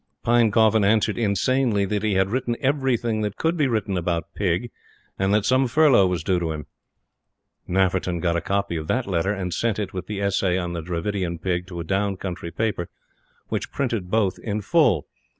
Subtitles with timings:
[0.25, 4.71] Pinecoffin answered insanely that he had written everything that could be written about Pig,
[5.19, 6.65] and that some furlough was due to him.
[7.67, 10.81] Nafferton got a copy of that letter, and sent it, with the essay on the
[10.81, 12.89] Dravidian Pig, to a down country paper,
[13.49, 15.05] which printed both in full.